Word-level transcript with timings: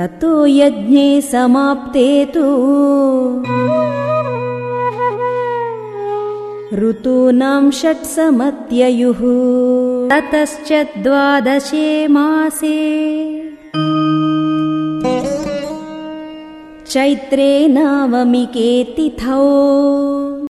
ततो 0.00 0.46
यज्ञे 0.46 1.20
समाप्ते 1.20 2.24
तु। 2.24 2.40
ऋतूनां 6.76 7.70
षट्समत्ययुः। 7.70 9.18
ततश्च 10.08 10.72
द्वादशे 11.02 12.08
मासे। 12.08 12.96
चैत्रे 16.88 17.68
नवमिके 17.68 18.84
तिथौ 18.84 20.15